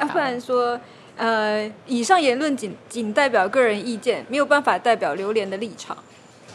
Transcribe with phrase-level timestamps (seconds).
[0.00, 0.80] 要不然说，
[1.16, 5.96] 呃，以上言论仅仅代表个人意见，没有办法代表榴莲的立场。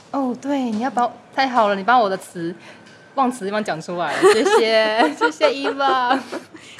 [0.09, 2.55] 哦，对，你要把太好了，你把我的词
[3.13, 6.19] 忘词地方讲出来了，谢谢， 谢谢伊娃，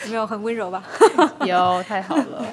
[0.06, 0.84] 有没有很温柔吧？
[1.46, 2.46] 有，太好了。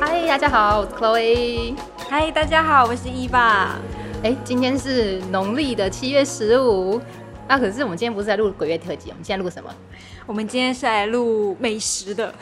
[0.00, 1.76] 嗨，大家好，我是 Chloe。
[2.10, 3.78] 嗨，大家好，我是伊爸。
[4.24, 7.00] 哎，今天是农历的七月十五，
[7.46, 9.70] 那可是我们今天不是在录鬼月特辑，我们现在录什么？
[10.26, 12.34] 我们今天是来录美食的，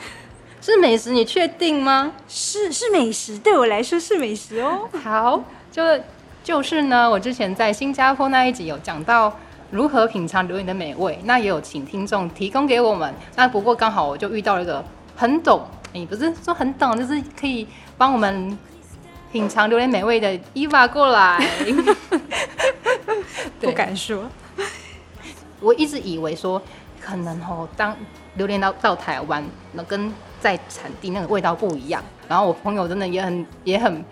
[0.59, 2.13] 是美食，你确定吗？
[2.27, 4.89] 是是美食，对我来说是美食哦。
[5.03, 5.83] 好，就
[6.43, 9.31] 就是呢，我之前在新加坡那一集有讲到
[9.69, 13.13] 如何品尝榴莲的美味，那也有请听众提供给我们。
[13.35, 14.83] 那不过刚好我就遇到了一个
[15.15, 15.61] 很懂，
[15.93, 17.67] 你不是说很懂，就是可以
[17.99, 18.57] 帮我们
[19.31, 21.39] 品尝榴莲美味的伊娃过来。
[23.59, 24.29] 不敢说，
[25.59, 26.61] 我一直以为说
[27.01, 27.95] 可能哦，当
[28.35, 32.03] 榴莲到到台湾，那跟在产地那个味道不一样。
[32.27, 34.03] 然后我朋友真的也很也很，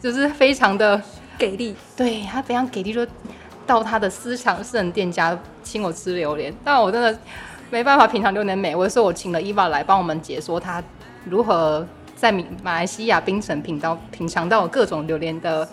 [0.00, 1.00] 就是非常的。
[1.38, 3.06] 给力，对他非常给力，说
[3.66, 7.14] 到他的私藏私人店家请我吃榴莲，但我真的
[7.68, 10.82] 没办法品尝榴莲美味，所以我请了伊娃来帮我们解说他
[11.26, 15.68] 如何在马马来西亚槟城品到品尝到各种榴莲的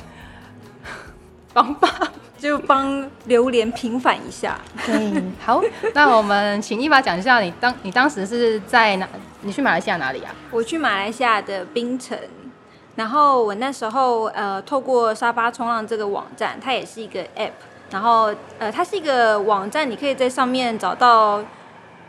[1.54, 1.90] 方法。
[2.44, 4.60] 就帮榴莲平反一下。
[4.86, 5.64] 对，好，
[5.94, 9.08] 那我们请伊娃讲一下，你当你当时是在哪？
[9.44, 10.36] 你去马来西亚哪里啊？
[10.52, 12.18] 我去马来西亚的槟城，
[12.98, 17.52] 然后我那时候呃，透过沙发冲浪这个网站，它也是一个 app，
[17.92, 21.42] 然后呃，它是一个网站，你可以在上面找到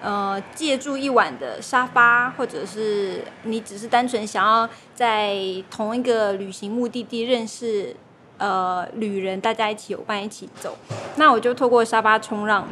[0.04, 5.34] 呃借住一晚的沙发，或者是你只是单纯想要在
[5.70, 7.96] 同一个旅行目的地认识
[8.36, 10.76] 呃旅人，大家一起有伴一起走。
[11.16, 12.68] 那我就透过沙发冲浪，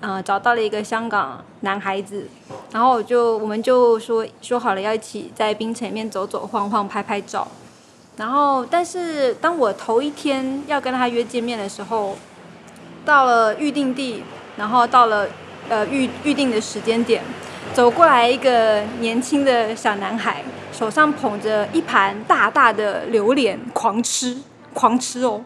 [0.00, 2.26] 呃，找到了一个香港男孩子，
[2.72, 7.46] 然后我就我们就说说好了要一起在冰城里面走走晃晃拍拍照。
[8.16, 12.16] 然后，但是当我头一天要跟他约见面的时候，
[13.02, 14.22] 到了预定地，
[14.56, 15.26] 然后到了
[15.70, 17.22] 呃预预定的时间点，
[17.72, 24.36] 走过来一个年轻的小男孩，手上捧着一盘大大的榴莲，狂吃
[24.74, 25.42] 狂吃哦。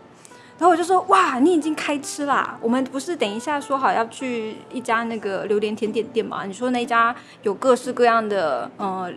[0.57, 2.57] 然后我就说：“哇，你已经开吃啦！
[2.61, 6.45] 我们不是等一下说好要去一家那个榴莲甜点店嘛？
[6.45, 9.13] 你说那家有各式各样的呃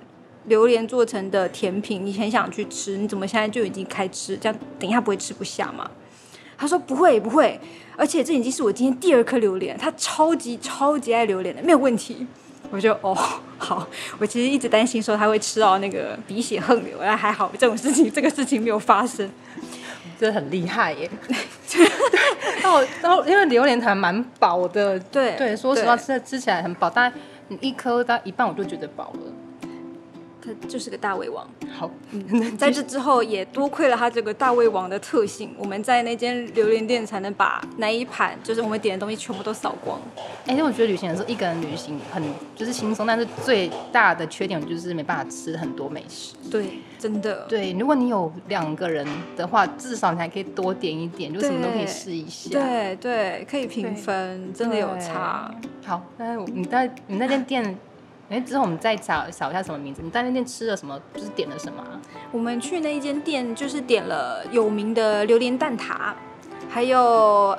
[0.45, 4.35] 榴莲做成的甜品，你很想去吃，你怎么现在就已经开吃？
[4.35, 5.89] 这样等一下不会吃不下吗？”
[6.57, 7.59] 他说：“不会不会，
[7.95, 12.25] 而且这已经是我今天第二颗榴莲，他超级超级爱榴莲的，没有问题。”
[12.69, 13.15] 我就哦
[13.57, 13.87] 好，
[14.19, 19.29] 我其实一直担心说他会吃到那个鼻血横流，但还好这种事情这个事情没有发生。
[20.19, 21.09] 真的很厉害耶！
[22.61, 27.13] 但我然后因为榴莲还蛮饱的，对对，说实话吃吃起来很饱，但
[27.49, 29.31] 你一颗到一半我就觉得饱了。
[30.47, 31.45] 他就是个大胃王。
[31.77, 31.89] 好，
[32.57, 39.99] 在这之后也多亏了他这个大胃王的特性，我们在那间榴莲店才能把那一盘就是我们点的东西全部都扫光。
[40.45, 42.23] 哎，因为我觉得旅行的时候一个人旅行很
[42.55, 46.33] 就是轻松，但是最大的缺点就是没办法吃很多美食。
[46.49, 47.45] 对，真的。
[47.49, 52.51] 对，如果你有两个人的话，至少你还可以多点一点，就什么都可以试一下。
[52.51, 55.53] 对对，可以平分，真的有差。
[55.85, 57.77] 好，那你在你那间店。
[58.29, 60.01] 哎，之后我们再找找一下什么名字？
[60.03, 60.99] 你在那店吃了什么？
[61.13, 61.81] 就是点了什么？
[62.31, 66.11] 我们去那一间店，就是点了有名的榴莲蛋挞，
[66.69, 66.99] 还有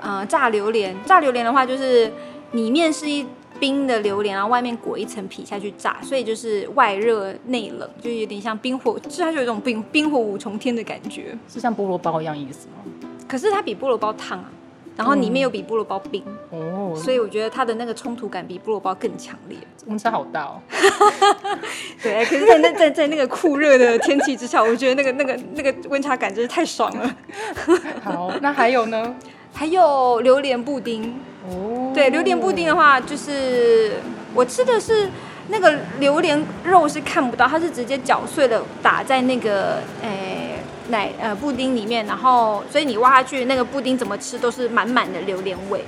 [0.03, 0.95] 呃炸榴莲。
[1.05, 2.13] 炸榴莲的话，就是
[2.53, 3.27] 里面是一
[3.59, 12.75] 冰的榴莲，然后外面裹一层皮下去炸，所以就是外热内冷，就有点像冰火，就它就有一种冰冰火五重天的感觉，是像菠萝包一样意思吗？
[13.27, 14.51] 可是它比菠萝包烫啊。
[14.99, 16.21] 然后里面又比菠萝包冰
[16.51, 20.61] 哦，所以我觉得它的那个冲突感比菠萝包更强烈，温差好大哦。
[22.03, 27.17] 对，可是，在那在在那个酷热的天气之下，我觉得那个那个那个温差感真是太爽了。
[28.03, 29.15] 好，那还有呢？
[29.53, 31.15] 还有榴莲布丁
[31.49, 31.93] 哦。
[31.95, 33.93] 对，榴莲布丁的话，就是
[34.35, 35.09] 我吃的是
[35.47, 40.38] 那个榴莲肉是看不到，它是直接搅碎了打在那个诶。
[40.89, 45.83] 奶呃布丁里面，然后所以你挖下去那个布丁怎么吃都是满满的榴莲味。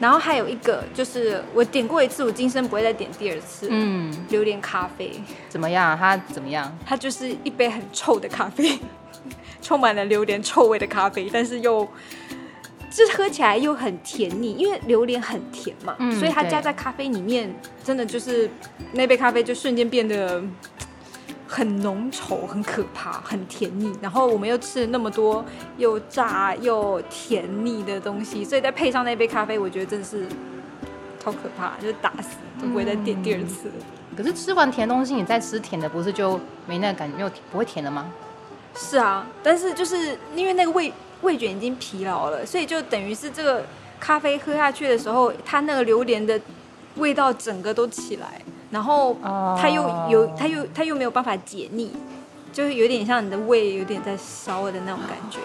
[0.00, 3.68] 然后还有一个就是我点过一次，我今生不会再点第二次。
[3.70, 5.12] 嗯，榴莲咖啡
[5.48, 5.96] 怎么样？
[5.96, 6.76] 它怎么样？
[6.84, 8.78] 它就是一杯很臭的咖啡，
[9.62, 11.88] 充满了榴莲臭味的咖啡，但是又
[12.90, 18.50] 这喝起来又很甜腻，因为榴莲很甜嘛，所以它加在咖啡里面，真的就是
[18.92, 20.42] 那杯咖啡就瞬间变得。
[21.46, 23.92] 很浓稠、很可怕、很甜腻。
[24.00, 25.44] 然后我们又吃了那么多
[25.76, 30.26] 又炸又甜腻的东西，所以再配上那杯咖啡，我觉得真的是
[31.22, 33.74] 超可怕，就是打死都不会再点第二次了。
[34.16, 38.12] 可是吃完甜东西，你再吃甜的，不是就没那个感觉，没有不会甜了吗？
[38.76, 40.92] 是啊，但是就是因为那个味
[41.22, 43.64] 味觉已经疲劳了，所以就等于是这个
[43.98, 46.40] 咖啡喝下去的时候，它那个榴莲的
[46.96, 48.40] 味道整个都起来，
[48.74, 49.16] 然后
[49.56, 51.92] 它又有它又它又没有办法解腻，
[52.52, 55.38] 就是有点像你的胃有点在烧的那种感觉。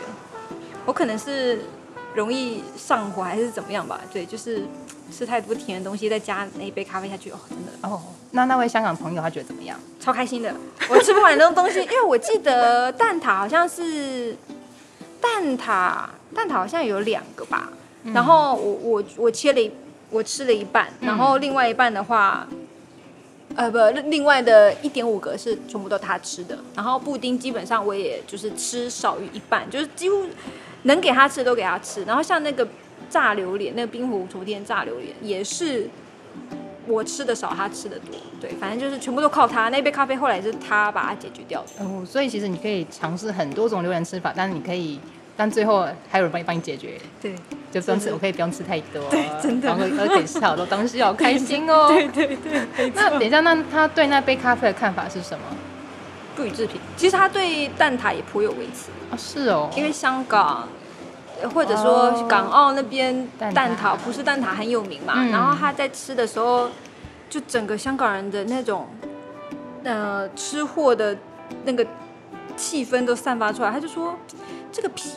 [0.88, 1.62] 我可能是
[2.16, 4.02] 容易上火还是怎么样吧？
[4.12, 4.64] 对，就是
[5.12, 8.02] 吃太多甜的东西，再加那一杯咖啡下去，哦，真的哦。
[8.32, 9.80] 那那位香港朋友他觉得怎么样？
[10.00, 10.52] 超开心的，
[10.90, 14.36] 我吃不完那种东西，因为我记得蛋挞好像是
[15.22, 17.70] 蛋挞，蛋挞好像有两个吧。
[18.06, 19.72] 然后我我我切了一，
[20.10, 22.48] 我吃了一半，然后另外一半的话，
[23.60, 23.78] 呃不，
[24.10, 26.58] 另外的一点五个是全部都他吃的。
[26.76, 30.26] 然后布丁基本上我也就是吃少于一半，就是几乎
[30.84, 32.06] 能给他吃的都给他吃。
[32.06, 32.66] 然后像那个
[33.10, 35.90] 炸榴莲，那个冰湖昨天炸榴莲也是。
[36.88, 39.70] 我吃的少，他吃的多，对，反正就是全部都靠他。
[39.70, 41.86] 那杯咖啡后来是他把它解决掉的。
[41.86, 45.00] 哦，所以其实你可以尝试很多种榴莲吃法，但是你可以，
[45.40, 47.00] 但最后还有人帮你帮你解决。
[47.22, 47.34] 对，
[47.72, 49.02] 就不用吃，我可以不用吃太多。
[49.10, 49.70] 对，真的。
[49.70, 51.88] 然后可以吃 好多东西，好开心哦。
[51.88, 52.92] 对对对。
[52.94, 55.46] 那等一下，那他对那杯咖啡的看法是什么？
[56.36, 56.82] 不予置评。
[56.98, 60.68] 其实他对蛋挞也颇有微词啊，是哦，因为香港。
[61.54, 65.24] 或者说港澳那边蛋挞不是蛋挞很有名嘛？
[65.32, 66.68] 然后他在吃的时候，
[67.30, 68.90] 就整个香港人的那种
[69.86, 71.16] 呃吃货的
[71.64, 71.88] 那个
[72.58, 73.72] 气氛都散发出来。
[73.72, 74.14] 他就说
[74.72, 75.12] 这个皮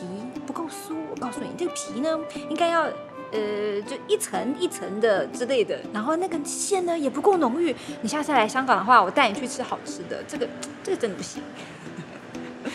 [0.45, 2.19] 不够酥，我告诉你，这个皮呢
[2.49, 2.83] 应该要
[3.31, 5.79] 呃就一层一层的之类的。
[5.93, 7.75] 然后那个馅呢也不够浓郁。
[8.01, 10.23] 你下次来香港的话，我带你去吃好吃的。
[10.27, 10.47] 这个
[10.83, 11.41] 这个真的不行。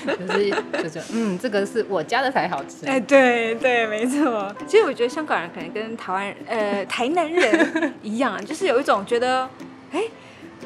[0.07, 0.51] 就是
[0.83, 2.87] 就是嗯，这个是我家的才好吃。
[2.87, 4.55] 哎，对对，没错。
[4.67, 9.49] 其实我觉得香港人可能跟台湾人呃台南人一样，就是有一种觉得，
[9.91, 10.05] 哎，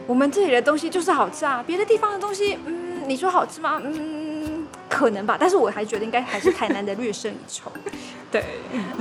[0.08, 3.81] 我们这里的东西就是好吃啊，别的地方的东西，嗯，你说好吃吗？
[3.82, 4.21] 嗯，
[4.93, 5.37] 可能吧。
[5.41, 7.73] 但是我还觉得应该还是台南的略胜一筹。
[8.31, 8.44] 对。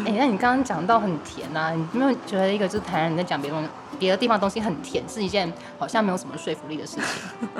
[0.05, 3.69] 哎，那你刚刚讲到很甜呐，你没有觉得一个就是台南人在讲别人？
[3.99, 7.03] 别的地方东西很甜，是一件好像没有什么说服力的事情。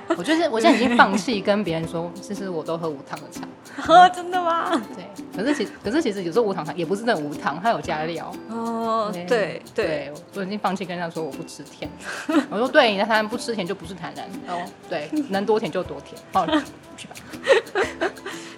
[0.17, 3.41] 我就是我现在已经放弃跟别人说，其实我都喝无糖的茶。
[3.79, 4.71] 喝 真的吗？
[4.95, 5.05] 对。
[5.37, 8.33] 可是其可是其实有时候无糖茶也不是那种无糖，它有加料。
[8.49, 11.87] 哦，对对，我已经放弃跟人家说我不吃甜。
[12.49, 14.25] 我说对，那台南不吃甜就不是台南。
[14.47, 16.19] 哦，对，能多甜就多甜。
[16.33, 16.47] 好，
[16.97, 17.13] 去吧。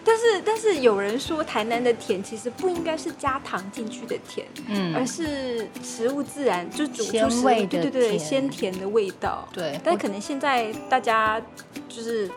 [0.05, 9.79] 但是但是有人说台南的甜其实不应该是加糖进去的甜，嗯，而是食物自然就煮出食物对对对鲜甜的味道，对。
[9.83, 11.41] 但可能现在大家
[11.87, 12.29] 就是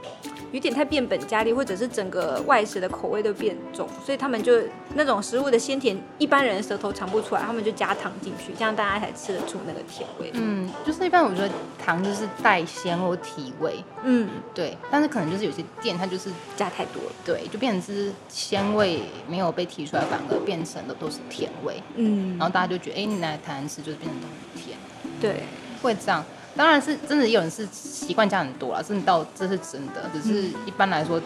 [0.52, 4.52] 有点太变本加厉，或者是整个外食的口味都变重，所以他们就
[4.94, 10.30] 那种食物的鲜甜，一般人舌头尝不出来，他们就加糖进去，这样大家才吃得出那个甜味。
[10.34, 11.50] 嗯，就是一般我觉得
[11.84, 14.76] 糖就是带鲜或提味，嗯，对。
[14.90, 17.42] 但是可能就是有些店它就是加太多了，对。
[17.56, 21.82] 就变成是鲜味没有被提出来，反而变成的都是甜味。
[21.94, 24.76] 嗯，然后大家就觉得，哎，你来台南吃就是变成都很甜。
[25.19, 25.44] 对，
[25.81, 26.23] 会这样。
[26.55, 30.11] 当然是真的，有人是习惯加很多啦，真的到这是真的。
[30.12, 31.19] 只是一般来说，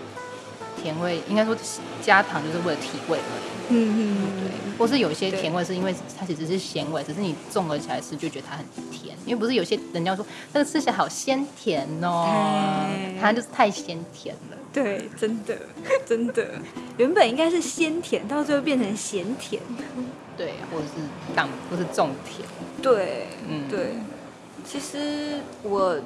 [0.81, 1.57] 甜味应该说
[2.03, 3.51] 加糖就是为了提味而已。
[3.73, 4.79] 嗯嗯，对。
[4.79, 9.15] 或是有些甜味是因为它其实是咸味，只是你综合起来吃就觉得它很甜。
[9.27, 12.87] 因为不是有些人家说那个吃起来好鲜甜哦，
[13.21, 14.57] 它就是太鲜甜了。
[14.73, 15.57] 对，真的，
[16.07, 16.47] 真的，
[16.97, 19.61] 原本应该是鲜甜，到最后变成咸甜，
[20.37, 22.49] 对，或者是淡，或是重甜，
[22.81, 23.95] 对，嗯，对。
[24.65, 25.99] 其实我，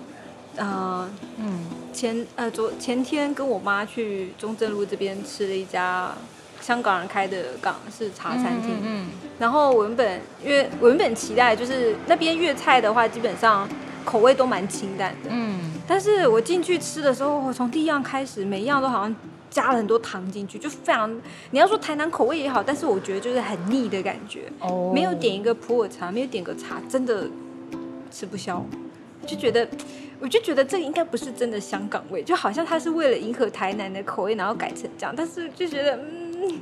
[0.56, 1.08] 呃，
[1.38, 6.12] 嗯，前呃昨前天跟我妈去中正路这边吃了一家
[6.60, 9.06] 香港人开的港式茶餐厅，嗯，
[9.38, 13.68] 然后我原本因为我原本期待就是那边粤菜的话，基本上
[14.04, 15.72] 口味都蛮清淡的，嗯。
[15.86, 19.14] 但是我进去吃的时候，我从第一样开始，每一样都好像
[19.50, 21.14] 加了很多糖进去，就非常。
[21.50, 24.44] 你要说台南口味也好，但是我觉得就是很腻的感觉。
[24.60, 24.92] 哦。
[24.94, 27.28] 没有点一个普洱茶，没有点个茶，真的
[28.10, 28.64] 吃不消。
[29.26, 29.66] 就觉得，
[30.20, 35.14] 我就觉得这应该不是真的香港味，就好像他是为了迎合台南的口味，然后改成这样。
[35.16, 36.60] 但是就觉得，嗯。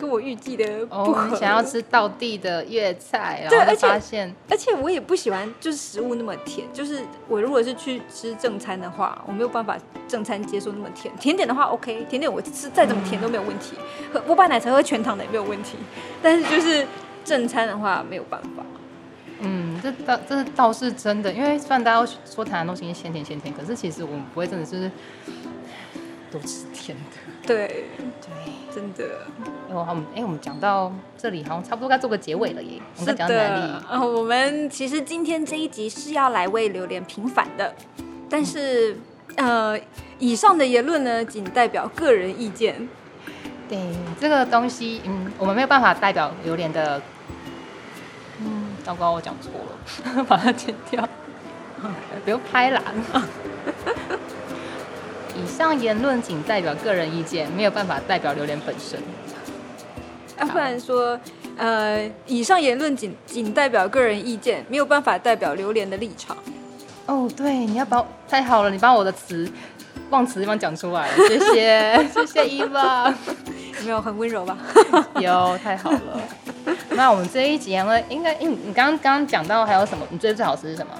[0.00, 1.36] 跟我预计的不合。
[1.36, 6.64] 想要吃到地的粤菜，然后发现，而且我也不喜欢就是食物那么甜。
[6.72, 9.76] 就是我如果是去吃正餐的话，我没有办法
[10.06, 11.12] 正餐接受那么甜。
[11.16, 13.74] 甜点的话 OK，甜点我吃再怎么甜都没有问题。
[14.12, 15.76] 喝波霸奶茶喝全糖的也没有问题。
[16.22, 16.86] 但是就是
[17.24, 18.64] 正餐的话没有办法。
[19.40, 24.90] 嗯，这倒这倒是真的，因为虽然大家都说台南东西鲜甜鲜甜，可是其实我们不会真的是
[26.30, 27.46] 都吃甜的。
[27.46, 27.84] 对，
[28.20, 29.20] 对，真的
[29.70, 32.80] 哎，我们哎，我们讲到这里好像差不多该做个结尾了耶。
[32.98, 33.84] 我们讲哪里的。？
[33.88, 37.72] 呃，我们其实今天这一集是要来为榴莲平反的，
[38.28, 38.96] 但是
[39.36, 39.78] 呃，
[40.18, 42.88] 以上的言论呢，仅代表个人意见。
[43.68, 43.78] 对
[44.18, 47.00] 这个东西，嗯，我们没有办法代表榴莲的。
[48.88, 49.50] 嗯，糟糕，我讲错
[50.16, 51.06] 了， 把它剪掉。
[52.24, 52.82] 不用拍啦。
[55.36, 58.98] 以上言论仅代表个人意见，没有办法代表榴莲本身。
[60.40, 61.20] 要、不然说，
[61.58, 66.36] 呃，以上言论仅仅代表个人意见，没有办法代表榴莲的立场。
[67.06, 69.48] 哦，对，你要把我太好了，你把我的词
[70.10, 73.12] 忘词地方讲出来了，谢谢，谢谢伊娃。
[73.78, 74.56] 有没有很温柔吧？
[75.20, 76.20] 有，太好了。
[76.90, 80.06] 那我们这一集呢，应该，因为你刚刚刚刚讲到还有什么？
[80.10, 80.92] 你觉得最好吃是什么？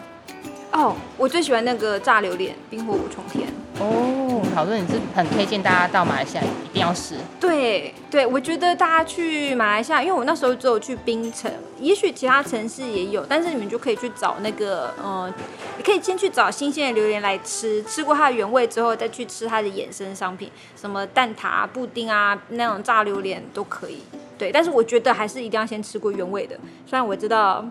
[0.71, 3.49] 哦，我最喜欢那个炸榴莲，冰火五重天。
[3.81, 7.15] 哦，好多你是很推荐大家到马来西亚一定要试。
[7.41, 15.33] 对对，我觉得大家去马来西亚，因为我那时候只有去槟城，也许其他城市也有，但是你们就可以去找那个，呃，
[15.79, 24.03] 你可以先去找新鲜的榴莲来吃，吃过它的原味之后，再去吃它的衍生商品，什么蛋挞啊、布丁啊、那种炸榴莲都可以。
[24.39, 27.65] 对，但是我觉得还是一定要先吃过原味的，虽然我知道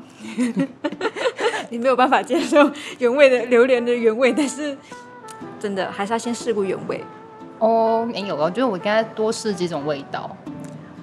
[1.70, 2.70] 你没有办法接受
[3.00, 4.78] 原味的榴莲的原味，但是
[5.60, 7.02] 真的还是要先试过原味。
[7.60, 10.30] 哦，没有，我觉得我应该多试几种味道。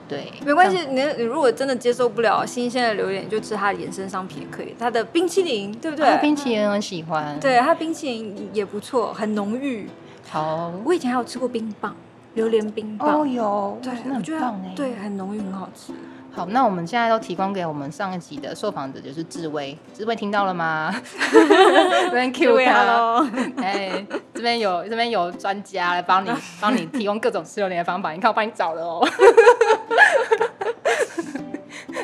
[0.06, 6.06] 对，没关系，你你如果真的接受不了新鲜的榴莲，你就吃它的衍生商品也可以，它的冰淇淋，对不对？
[6.06, 9.88] 对，冰淇淋很喜欢。，对，它冰淇淋也不错，很浓郁。
[10.28, 10.70] 好。
[10.84, 11.96] 我以前还有吃过冰棒，
[12.34, 13.20] 榴莲冰棒。
[13.20, 14.72] 哦，有，对，真的我觉得很棒哎。
[14.76, 15.92] 对，很浓郁，很好吃。
[16.32, 19.78] 好，那我们现在都提供给我们上一集的受访者，就是志威。
[19.92, 20.92] 志威听到了吗？
[21.30, 22.72] 这边 Q 他。
[22.72, 23.26] Hello，
[23.62, 29.08] 哎，这边有这边有专家来帮你帮你提供各种吃榴莲的方法，你看我帮你找了哦。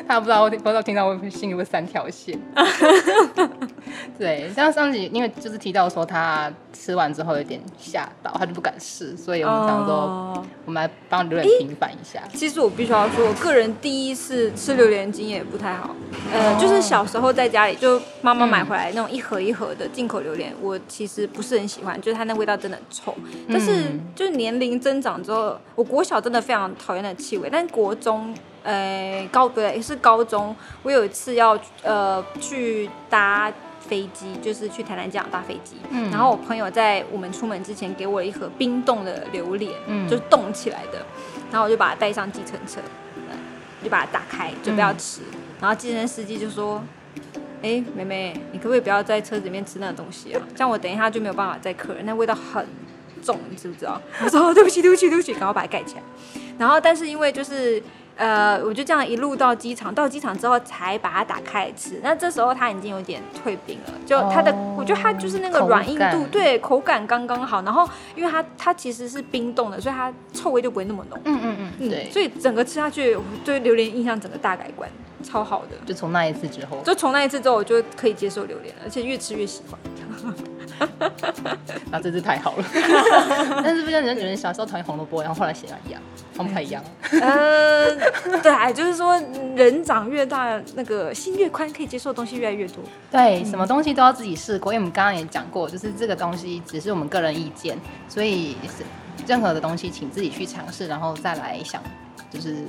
[0.07, 2.39] 他不知道，不知道听到会不会心里会三条线。
[4.17, 12.21] 对，像上集因为就是提到说他吃完之后有点吓到，他就不敢试，所以我们想说，哦我们来帮榴莲平反一下。
[12.33, 15.95] 其实我必须要说，我个人第一次吃榴莲经验不太好。
[16.33, 23.13] 呃，哦就是小时候在家里，就妈妈买回来那种一盒一盒的进口榴莲，我其实不是很喜欢，就是它那味道真的很臭。
[23.49, 28.33] 但是嗯就是年龄增长之后，我国小真的非常讨厌那气味，但国中。
[28.63, 41.05] 呃，高对是高中，我有一次要呃去搭飞机，就是去台南机场搭飞机，嗯然后我朋友在我们出门之前给我一盒冰冻的榴莲，嗯就是冻起来的，
[41.51, 42.79] 然后我就把它带上计程车，
[43.29, 43.35] 呃
[43.83, 45.21] 就把它打开，准备要吃。
[45.59, 46.81] 然后计程司机就说
[47.61, 50.41] ：“哎、妹妹，你可不可以不要在车子里面吃那个东西啊？
[50.55, 52.65] 这样我等一下就没有办法载客人，那味道很
[53.21, 56.03] 重，你知不知道？”我说：“哦对不起，对不起，对不起。”赶快把它盖起来。
[56.57, 57.81] 然后，但是因为就是。
[58.21, 61.99] 呃，我就这样一路到机场，到机场之后才把它打开来吃。
[62.03, 67.63] 那这时候它已经有点退冰了，就它的，哦我觉得它就是那个口软硬度，感对，口感刚刚好。
[67.63, 71.19] 然后，因为它它其实是冰冻的，所以它臭味就不会那么浓。
[71.23, 74.87] 嗯嗯嗯，嗯，对，所以整个吃下去，我对榴莲印象整个大改观，
[75.23, 75.75] 超好的。
[75.87, 79.79] 就从那一次之后，就从那一次之后，我就可以接受榴莲了，而且越吃越喜欢。
[81.91, 82.65] 啊，这是太好了。
[83.63, 86.01] 但是不像人有人小时候讨厌红萝卜，然后后来喜欢一样，
[86.45, 86.83] 不太一样。
[87.21, 87.95] 呃，
[88.41, 89.19] 对啊，就是说
[89.55, 92.77] 人长越大，那个心越宽，可以接受的东西越来越多。
[93.11, 98.55] 对，什么东西都要自己试过，因为我们刚刚也讲过，就是这个东西只是我们个人意见，所以
[99.27, 101.81] 任何的东西请自己去尝试，然后再来想，
[102.29, 102.65] 就是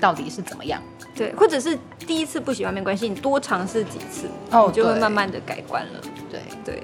[0.00, 0.82] 到底是怎么样。
[1.14, 6.00] 对，或者是第一次不喜欢没关系，你多尝试几次，哦你就会慢慢的改观了。
[6.28, 6.82] 对，对，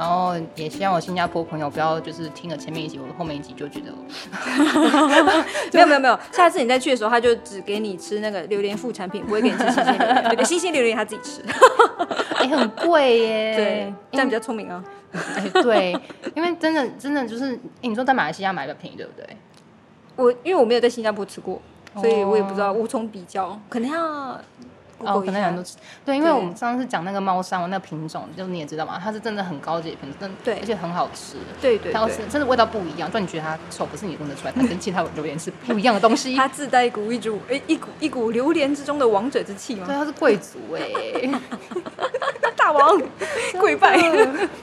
[0.00, 3.92] 然后也希望我新加坡朋友不要就是听了前面一集，我后面一集就觉得
[5.74, 11.42] 没有没有没有，下次你再去的时候，他就只给你吃那个榴莲副产品，不会给你吃新鲜榴莲，新鲜榴莲他自己吃。
[12.40, 13.54] 哎、很贵耶。
[13.54, 14.82] 对，这样比较聪明啊。
[15.12, 15.94] 哎、对，
[16.34, 19.36] 因为真的真的就是，哎你说在马来西亚买比较便宜，对不对？
[20.16, 21.60] 我因为我没有在新加坡吃过，
[21.96, 24.40] 所以我也不知哦道，无从比较，可能要
[25.04, 31.36] 哦可能很多吃对，因为我们上次讲那个猫山王那个品种，就你也知道嘛，它是真的很高级的品种，对而且很好吃。
[31.60, 36.34] 对对对它要是，真的味道不一样，就你觉得它臭，不是你闻得出来，它跟其他榴莲是不一样的东西。
[36.36, 41.30] 它自带一股一股诶一股一股榴莲之中的王者之气嘛对，它是贵族哎、
[42.56, 43.00] 大王
[43.58, 43.98] 跪拜。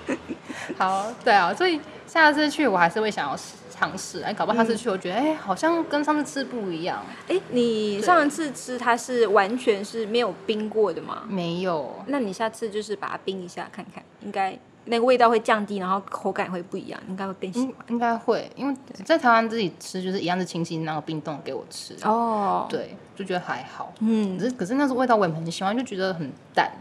[0.78, 3.36] 好，对啊，所以下次去我还是会想要
[3.78, 11.24] 尝试，哎，搞不好下次去我觉得哎、好像跟上次吃不一样，哎，你上一次吃它是完全是没有冰过的吗？
[11.28, 23.94] 没有，那你下次就是把它冰一下看看，应该那个味道会降低，然后口感会不一样，应该会更喜应应该会，因为在台湾自己吃就是一样是清新那个冰冻给我吃，哦，对，就觉得还好。
[24.00, 24.38] 嗯。
[24.40, 26.72] 可，是可是那时候味道我也很喜欢，就觉得很淡。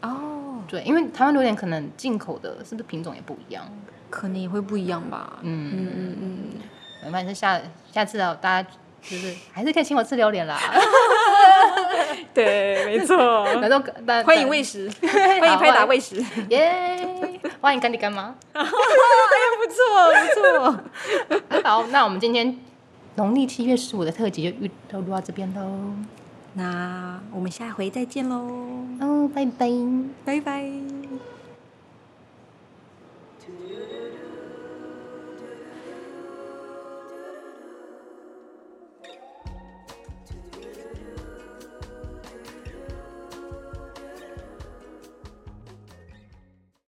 [0.00, 3.68] 哦，对，因为台湾榴莲可能进口的是不是品种也不一样？
[4.10, 5.38] 可能也会不一样吧。
[5.42, 6.16] 嗯，嗯嗯
[7.04, 7.60] 嗯，反正，下
[7.92, 8.68] 下次啊，大家
[9.02, 10.58] 就是还是可以请我吃榴莲啦。
[12.34, 13.16] 对，没错。
[13.60, 13.84] 然后
[14.24, 14.90] 欢迎喂食，
[15.40, 16.98] 欢迎拍打喂食，耶，
[17.60, 18.34] 欢迎干爹干妈。
[18.52, 19.76] 不错
[20.12, 21.60] 不错。
[21.64, 22.56] 好，那我们今天
[23.16, 25.92] 农历七月十五的特辑就预就录到这边喽。
[26.54, 28.36] 那我们下回再见喽，
[29.00, 29.68] 哦，拜拜。
[30.24, 30.70] 拜拜。